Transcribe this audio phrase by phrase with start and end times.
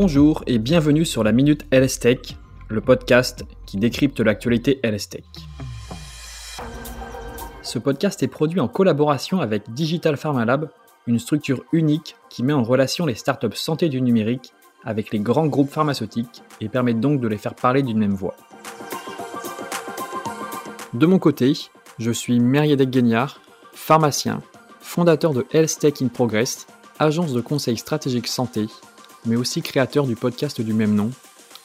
[0.00, 2.18] Bonjour et bienvenue sur la Minute LS Tech,
[2.68, 5.24] le podcast qui décrypte l'actualité LS Tech.
[7.62, 10.70] Ce podcast est produit en collaboration avec Digital Pharma Lab,
[11.08, 14.52] une structure unique qui met en relation les startups santé du numérique
[14.84, 18.36] avec les grands groupes pharmaceutiques et permet donc de les faire parler d'une même voix.
[20.94, 21.54] De mon côté,
[21.98, 23.40] je suis Meriadec Guignard,
[23.72, 24.42] pharmacien,
[24.78, 26.68] fondateur de Health Tech in Progress,
[27.00, 28.68] agence de conseil stratégique santé,
[29.28, 31.10] mais aussi créateur du podcast du même nom,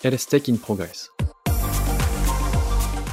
[0.02, 1.12] Tech in Progress.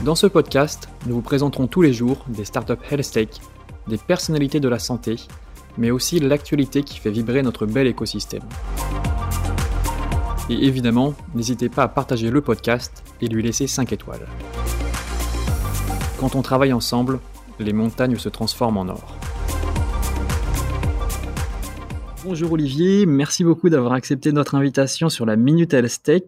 [0.04, 3.40] Dans ce podcast, nous vous présenterons tous les jours des startups Health
[3.86, 5.16] des personnalités de la santé,
[5.78, 8.42] mais aussi l'actualité qui fait vibrer notre bel écosystème.
[10.48, 14.26] Et évidemment, n'hésitez pas à partager le podcast et lui laisser 5 étoiles.
[16.18, 17.20] Quand on travaille ensemble,
[17.60, 19.19] les montagnes se transforment en or.
[22.22, 26.22] Bonjour Olivier, merci beaucoup d'avoir accepté notre invitation sur la Minute Health Tech.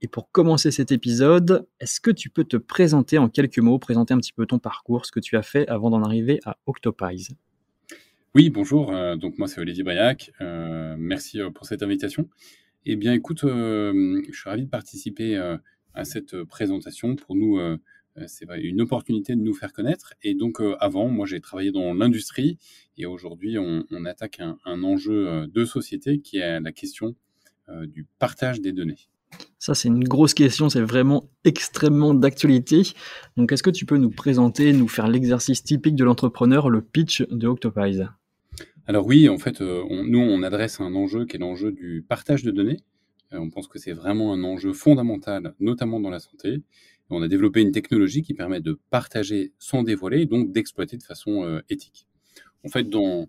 [0.00, 4.14] Et pour commencer cet épisode, est-ce que tu peux te présenter en quelques mots, présenter
[4.14, 7.28] un petit peu ton parcours, ce que tu as fait avant d'en arriver à Octopies
[8.34, 12.30] Oui, bonjour, euh, donc moi c'est Olivier Briac, euh, merci euh, pour cette invitation.
[12.86, 15.36] Eh bien écoute, je suis ravi de participer
[15.92, 17.16] à cette présentation.
[17.16, 17.58] Pour nous,
[18.26, 20.14] c'est une opportunité de nous faire connaître.
[20.22, 22.58] Et donc, euh, avant, moi, j'ai travaillé dans l'industrie
[22.96, 27.14] et aujourd'hui, on, attaque un, enjeu euh, de société qui est la question
[27.86, 29.10] du partage des données.
[29.58, 32.80] Ça, c'est une grosse question, c'est vraiment extrêmement d'actualité.
[33.36, 37.28] Donc, est-ce que tu peux nous présenter, nous faire l'exercice typique de l'entrepreneur, le pitch
[37.28, 38.00] de Octopies
[38.86, 42.50] Alors oui, en fait, nous, on adresse un enjeu qui est l'enjeu du partage de
[42.50, 42.80] données.
[43.32, 46.62] on pense que c'est vraiment un enjeu fondamental, notamment dans la santé
[47.10, 51.02] on a développé une technologie qui permet de partager sans dévoiler et donc d'exploiter de
[51.02, 52.06] façon euh, éthique.
[52.64, 53.26] En fait, dans,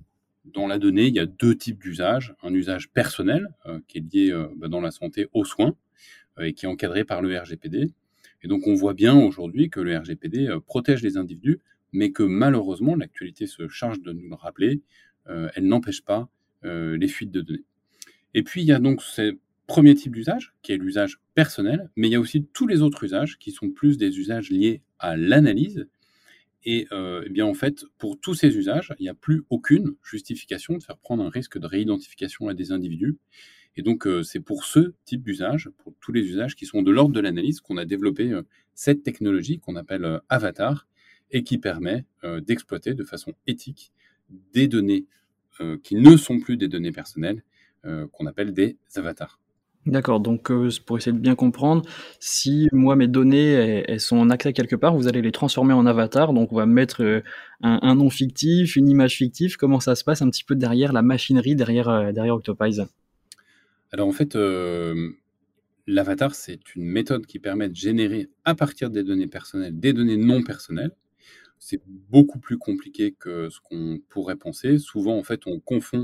[0.67, 2.35] la donnée, il y a deux types d'usages.
[2.43, 5.75] Un usage personnel, euh, qui est lié euh, bah, dans la santé aux soins
[6.41, 7.91] et qui est encadré par le RGPD.
[8.43, 11.59] Et donc, on voit bien aujourd'hui que le RGPD protège les individus,
[11.91, 14.81] mais que malheureusement, l'actualité se charge de nous le rappeler,
[15.25, 16.29] elle n'empêche pas
[16.63, 17.65] les fuites de données.
[18.33, 19.37] Et puis, il y a donc ces
[19.69, 23.03] premier type d'usage, qui est l'usage personnel, mais il y a aussi tous les autres
[23.03, 25.87] usages qui sont plus des usages liés à l'analyse.
[26.65, 29.93] Et euh, eh bien en fait, pour tous ces usages, il n'y a plus aucune
[30.03, 33.17] justification de faire prendre un risque de réidentification à des individus.
[33.77, 36.91] Et donc euh, c'est pour ce type d'usage, pour tous les usages qui sont de
[36.91, 38.41] l'ordre de l'analyse, qu'on a développé euh,
[38.73, 40.87] cette technologie qu'on appelle Avatar
[41.29, 42.05] et qui permet
[42.41, 43.91] d'exploiter de façon éthique
[44.53, 45.05] des données
[45.83, 47.43] qui ne sont plus des données personnelles,
[47.83, 49.39] qu'on appelle des avatars.
[49.85, 51.83] D'accord, donc euh, pour essayer de bien comprendre,
[52.19, 55.85] si moi mes données elles, sont en accès quelque part, vous allez les transformer en
[55.85, 57.21] avatar, donc on va mettre euh,
[57.61, 61.01] un, nom fictif, une image fictive, comment ça se passe un petit peu derrière la
[61.01, 62.81] machinerie, derrière, euh, Octopies
[63.93, 64.37] Alors en fait,
[65.87, 70.17] l'avatar c'est une méthode qui permet de générer à partir des données personnelles des données
[70.17, 70.91] non personnelles.
[71.57, 74.77] C'est beaucoup plus compliqué que ce qu'on pourrait penser.
[74.77, 76.03] Souvent en fait on confond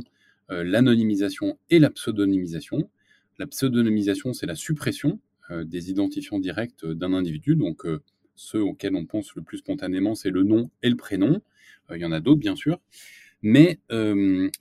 [0.49, 2.89] l'anonymisation et la pseudonymisation.
[3.37, 5.19] La pseudonymisation, c'est la suppression
[5.51, 7.55] euh, des identifiants directs d'un individu.
[7.55, 8.01] Donc, euh,
[8.35, 11.41] ceux auxquels on pense le plus spontanément, c'est le nom et le prénom.
[11.89, 12.79] Euh, il y en a d'autres, bien sûr.
[13.41, 13.79] Mais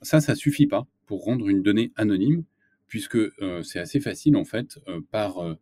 [0.03, 2.43] ça, ça suffit pas pour rendre une donnée anonyme,
[2.87, 3.17] puisque
[3.63, 4.77] c'est assez facile, en fait,
[5.09, 5.57] par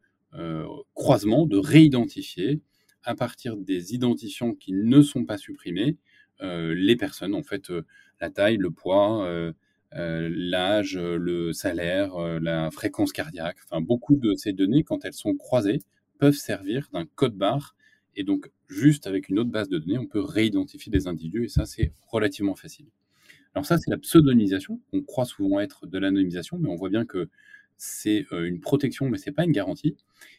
[0.93, 2.59] croisement, de réidentifier
[3.03, 5.95] à partir des identifiants qui ne sont pas supprimés
[6.41, 7.33] les personnes.
[7.33, 7.71] En fait,
[8.23, 9.51] la taille, le poids, euh,
[9.95, 15.35] l'âge, le salaire, euh, la fréquence cardiaque, enfin beaucoup de ces données, quand elles sont
[15.35, 15.79] croisées,
[16.19, 17.75] peuvent servir d'un code barre.
[18.15, 21.49] Et donc, juste avec une autre base de données, on peut réidentifier des individus, et
[21.49, 22.87] ça, c'est relativement facile.
[23.55, 24.79] Alors ça, c'est la pseudonymisation.
[24.93, 27.29] On croit souvent être de l'anonymisation, mais on voit bien que
[27.77, 29.95] c'est euh, une protection, mais c'est pas une garantie.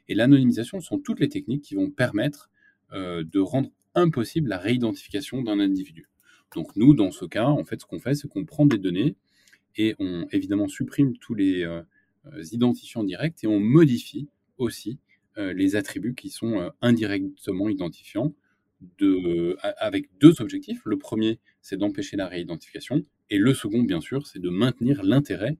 [0.09, 2.51] Et l'anonymisation sont toutes les techniques qui vont permettre
[2.93, 6.09] de rendre impossible la réidentification d'un individu.
[6.55, 9.17] Donc nous, dans ce cas, en fait, ce qu'on fait, c'est qu'on prend des données
[9.77, 11.83] et on évidemment supprime tous les euh,
[12.27, 14.29] euh, identifiants directs et on modifie
[14.59, 14.99] aussi
[15.37, 18.35] euh, les attributs qui sont indirectement identifiants
[18.99, 20.83] de, avec deux objectifs.
[20.85, 25.57] Le premier, c'est d'empêcher la réidentification et le second, bien sûr, c'est de maintenir l'intérêt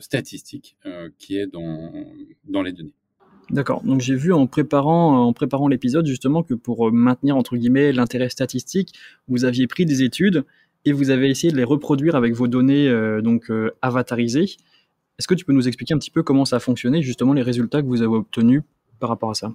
[0.00, 0.76] statistique
[1.16, 1.92] qui est dans,
[2.48, 2.94] dans les données.
[3.50, 3.84] D'accord.
[3.84, 8.30] Donc j'ai vu en préparant en préparant l'épisode justement que pour maintenir entre guillemets l'intérêt
[8.30, 8.94] statistique,
[9.28, 10.44] vous aviez pris des études
[10.84, 14.56] et vous avez essayé de les reproduire avec vos données euh, donc euh, avatarisées.
[15.18, 17.42] Est-ce que tu peux nous expliquer un petit peu comment ça a fonctionné, justement les
[17.42, 18.62] résultats que vous avez obtenus
[18.98, 19.52] par rapport à ça?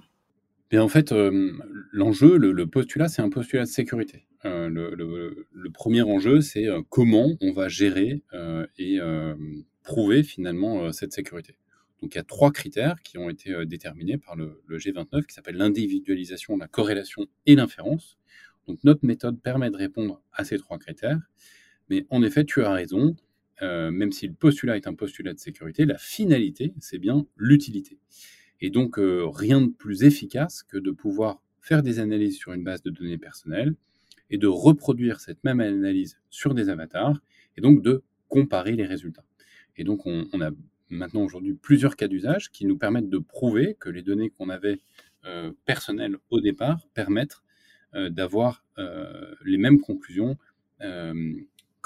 [0.70, 1.52] Bien, en fait, euh,
[1.92, 4.26] l'enjeu, le, postulat, c'est un postulat de sécurité.
[4.44, 8.22] le, premier enjeu, c'est comment on va gérer
[8.78, 8.98] et
[9.82, 11.56] prouver finalement cette sécurité.
[12.02, 15.34] Donc il y a trois critères qui ont été déterminés par le, le G29 qui
[15.34, 18.18] s'appelle l'individualisation, la corrélation et l'inférence.
[18.66, 21.20] Donc notre méthode permet de répondre à ces trois critères.
[21.88, 23.16] Mais en effet, tu as raison,
[23.62, 27.98] euh, même si le postulat est un postulat de sécurité, la finalité, c'est bien l'utilité.
[28.60, 32.64] Et donc, euh, rien de plus efficace que de pouvoir faire des analyses sur une
[32.64, 33.74] base de données personnelles
[34.30, 37.20] et de reproduire cette même analyse sur des avatars
[37.56, 39.24] et donc de comparer les résultats.
[39.76, 40.50] Et donc, on, a
[40.88, 44.80] maintenant aujourd'hui plusieurs cas d'usage qui nous permettent de prouver que les données qu'on avait
[45.24, 47.42] euh, personnelles au départ permettent
[48.10, 48.64] d'avoir
[49.44, 50.36] les mêmes conclusions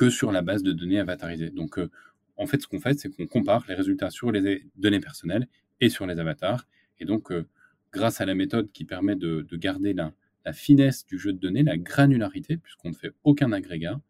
[0.01, 1.51] que sur la base de données avatarisées.
[1.51, 1.91] Donc, euh,
[2.39, 5.47] en fait, ce qu'on fait, c'est qu'on compare les résultats sur les données personnelles
[5.83, 6.67] et sur les avatars.
[7.01, 7.47] Et donc, euh,
[7.93, 10.15] grâce à la méthode qui permet de, garder la,
[10.55, 14.01] finesse du jeu de données, la granularité, puisqu'on ne fait aucun agrégat,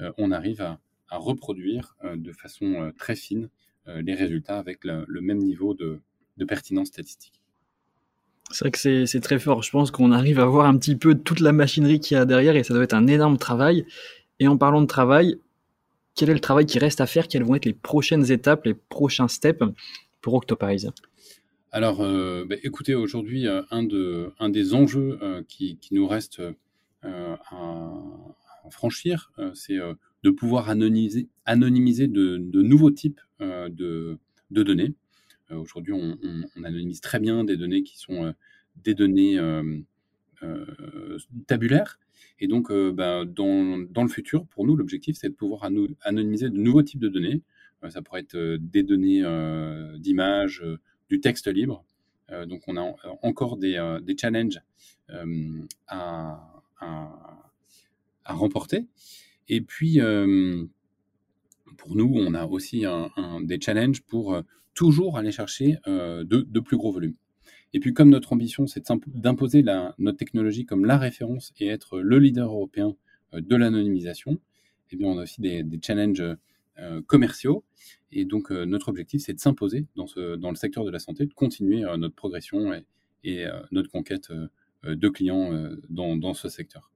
[0.00, 0.80] euh, on arrive à,
[1.12, 3.48] reproduire de façon très fine
[3.86, 6.00] les résultats avec le, même niveau de
[6.44, 7.40] pertinence statistique.
[8.50, 9.62] C'est vrai que c'est très fort.
[9.62, 12.24] Je pense qu'on arrive à voir un petit peu toute la machinerie qu'il y a
[12.24, 13.84] derrière et ça doit être un énorme travail.
[14.38, 15.38] Et en parlant de travail,
[16.16, 17.28] quel est le travail qui reste à faire?
[17.28, 19.62] Quelles vont être les prochaines étapes, les prochains steps
[20.22, 20.90] pour Octopize
[21.70, 26.42] Alors, euh, bah, écoutez, aujourd'hui, euh, un, de, un des enjeux euh, qui, nous reste
[27.02, 27.38] à,
[28.70, 29.78] franchir, c'est
[30.24, 34.18] de pouvoir anonymiser, de, nouveaux types de,
[34.50, 34.94] données.
[35.50, 36.18] Aujourd'hui, on,
[36.56, 38.34] on, anonymise très bien des données qui sont
[38.76, 39.38] des données
[41.46, 41.98] tabulaires,
[42.38, 45.64] et donc, euh, ben, dans, le futur, pour nous, l'objectif, c'est de pouvoir
[46.02, 47.42] anonymiser de nouveaux types de données.
[47.84, 49.22] Euh, ça pourrait être euh, des données
[49.98, 50.62] d'images,
[51.08, 51.84] du texte libre.
[52.46, 53.76] donc, on a encore des,
[54.20, 54.60] challenges
[55.86, 56.62] à,
[58.26, 58.86] remporter.
[59.48, 60.00] Et puis,
[61.76, 62.84] pour nous, on a aussi
[63.42, 64.42] des challenges pour
[64.76, 67.16] toujours aller chercher de, de plus gros volumes.
[67.72, 69.62] Et puis, comme notre ambition, c'est d'imposer
[69.98, 72.96] notre technologie comme la référence et être le leader européen
[73.34, 74.40] euh, de l'anonymisation,
[74.90, 76.22] eh bien, on a aussi des, challenges
[76.78, 77.64] euh, commerciaux.
[78.12, 81.34] Et donc, euh, notre objectif, c'est de s'imposer dans, le secteur de la santé, de
[81.34, 82.72] continuer notre progression
[83.24, 84.32] et, notre conquête
[84.84, 85.50] de clients
[85.90, 86.92] dans, ce secteur.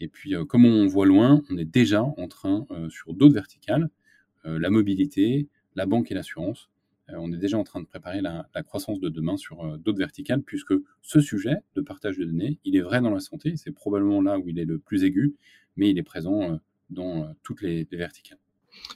[0.00, 3.88] Et puis, comme on voit loin, on est déjà en train, sur d'autres verticales,
[4.44, 6.79] la mobilité, la banque et l'assurance, euh,
[7.18, 10.42] on est déjà en train de préparer la, croissance de demain sur euh, d'autres verticales,
[10.42, 14.20] puisque ce sujet de partage de données, il est vrai dans la santé, c'est probablement
[14.20, 15.34] là où il est le plus aigu,
[15.76, 16.56] mais il est présent euh,
[16.90, 18.38] dans toutes les, verticales.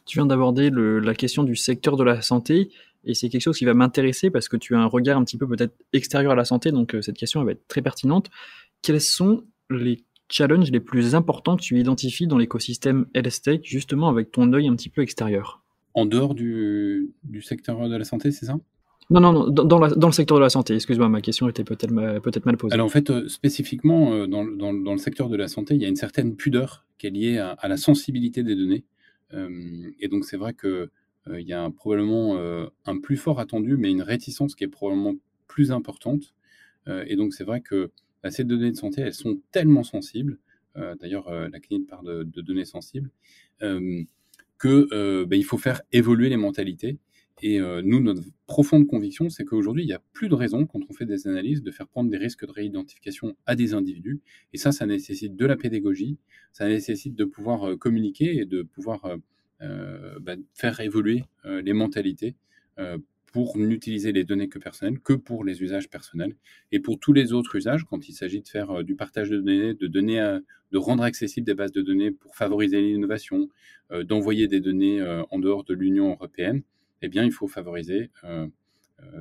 [0.07, 2.71] Tu viens d'aborder la question du secteur de la santé,
[3.05, 5.37] et c'est quelque chose qui va m'intéresser parce que tu as un regard un petit
[5.37, 8.31] peu peut-être extérieur à la santé, donc cette question va être très pertinente.
[8.83, 14.31] Quels sont les challenges les plus importants que tu identifies dans l'écosystème health justement avec
[14.31, 15.64] ton œil un petit peu extérieur?
[15.95, 18.57] En dehors du, secteur de la santé, c'est ça?
[19.11, 20.75] Non, non, non dans, le secteur de la santé.
[20.75, 22.75] Excuse-moi, ma question était peut-être mal, peut mal posée.
[22.75, 25.89] Alors en fait, euh, spécifiquement, euh, dans, le secteur de la santé, il y a
[25.89, 28.85] une certaine pudeur qui est liée à, la sensibilité des données.
[29.33, 30.89] Euh, et donc c'est vrai qu'il
[31.33, 32.39] il y a probablement
[32.85, 35.15] un plus fort attendu, mais une réticence qui est probablement
[35.49, 36.35] plus importante.
[36.87, 37.91] et donc c'est vrai que
[38.23, 40.39] bah, ces données de santé, elles sont tellement sensibles.
[41.01, 43.11] D'ailleurs, la clinique parle de, données sensibles
[44.65, 46.99] que euh, ben, il faut faire évoluer les mentalités.
[47.43, 50.81] Et euh, nous, notre profonde conviction, c'est qu'aujourd'hui, il n'y a plus de raison, quand
[50.89, 54.23] on fait des analyses, de faire prendre des risques de réidentification à des individus.
[54.55, 56.17] Et ça, ça nécessite de la pédagogie,
[56.53, 59.19] ça nécessite de pouvoir euh, communiquer et de pouvoir
[60.21, 62.35] ben, faire évoluer les mentalités
[63.35, 66.37] pour n'utiliser les données que personnelles que pour les usages personnels.
[66.71, 69.39] Et pour tous les autres usages, quand il s'agit de faire euh, du partage de
[69.39, 73.49] données, de, de rendre accessibles des bases de données pour favoriser l'innovation,
[73.91, 76.63] euh, d'envoyer des données euh, en dehors de l'Union européenne,
[77.03, 78.11] eh bien, il faut favoriser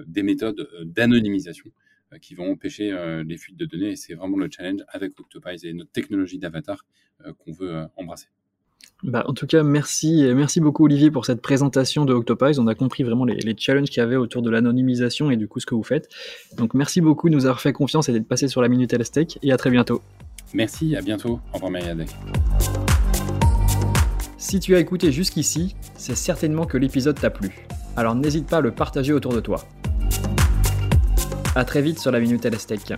[0.08, 1.70] des méthodes d'anonymisation
[2.22, 3.90] qui vont empêcher les fuites de données.
[3.90, 6.86] Et c'est vraiment le challenge avec Octopize et notre technologie d'avatar
[7.40, 8.28] qu'on veut embrasser.
[9.04, 12.58] Bah, en tout cas, merci, merci beaucoup Olivier pour cette présentation de Octopies.
[12.58, 15.60] On a compris vraiment les, challenges qu'il y avait autour de l'anonymisation et du coup
[15.60, 16.08] ce que vous faites.
[16.58, 19.40] Donc merci beaucoup de nous avoir fait confiance et d'être passé sur la Minute Elastec
[19.44, 20.02] et à très bientôt.
[20.54, 21.42] Merci, à bientôt.
[21.52, 22.10] Au revoir Mariadec.
[24.38, 27.68] Si tu as écouté jusqu'ici, c'est certainement que l'épisode t'a plu.
[27.98, 29.66] Alors n'hésite pas à le partager autour de toi.
[31.56, 32.94] A très vite sur la Minute Elastec.